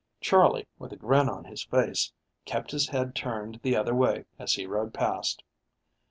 Charley, 0.19 0.67
with 0.79 0.91
a 0.91 0.95
grin 0.95 1.29
on 1.29 1.43
his 1.45 1.61
face, 1.61 2.11
kept 2.45 2.71
his 2.71 2.87
head 2.87 3.13
turned 3.13 3.59
the 3.61 3.75
other 3.75 3.93
way 3.93 4.25
as 4.39 4.53
he 4.53 4.65
rode 4.65 4.95
past. 4.95 5.43